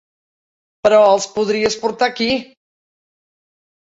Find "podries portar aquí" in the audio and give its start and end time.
1.35-2.31